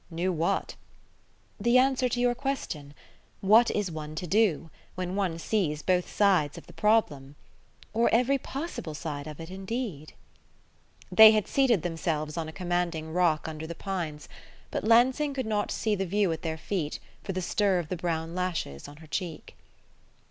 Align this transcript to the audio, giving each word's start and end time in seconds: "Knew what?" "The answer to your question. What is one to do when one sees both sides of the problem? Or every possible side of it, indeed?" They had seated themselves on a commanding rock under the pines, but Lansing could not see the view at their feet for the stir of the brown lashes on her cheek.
"Knew 0.09 0.33
what?" 0.33 0.73
"The 1.59 1.77
answer 1.77 2.09
to 2.09 2.19
your 2.19 2.33
question. 2.33 2.95
What 3.41 3.69
is 3.69 3.91
one 3.91 4.15
to 4.15 4.25
do 4.25 4.71
when 4.95 5.15
one 5.15 5.37
sees 5.37 5.83
both 5.83 6.09
sides 6.11 6.57
of 6.57 6.65
the 6.65 6.73
problem? 6.73 7.35
Or 7.93 8.09
every 8.11 8.39
possible 8.39 8.95
side 8.95 9.27
of 9.27 9.39
it, 9.39 9.51
indeed?" 9.51 10.13
They 11.11 11.33
had 11.33 11.47
seated 11.47 11.83
themselves 11.83 12.35
on 12.35 12.47
a 12.49 12.51
commanding 12.51 13.13
rock 13.13 13.47
under 13.47 13.67
the 13.67 13.75
pines, 13.75 14.27
but 14.71 14.83
Lansing 14.83 15.35
could 15.35 15.45
not 15.45 15.69
see 15.69 15.93
the 15.93 16.07
view 16.07 16.31
at 16.31 16.41
their 16.41 16.57
feet 16.57 16.97
for 17.23 17.33
the 17.33 17.39
stir 17.41 17.77
of 17.77 17.89
the 17.89 17.95
brown 17.95 18.33
lashes 18.33 18.87
on 18.87 18.97
her 19.05 19.07
cheek. 19.07 19.55